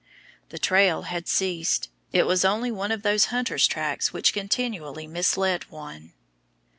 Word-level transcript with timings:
The 0.49 0.57
trail 0.57 1.03
had 1.03 1.27
ceased; 1.27 1.87
it 2.11 2.25
was 2.25 2.43
only 2.43 2.71
one 2.71 2.91
of 2.91 3.03
those 3.03 3.25
hunter's 3.25 3.67
tracks 3.67 4.11
which 4.11 4.33
continually 4.33 5.05
mislead 5.05 5.65
one. 5.69 6.13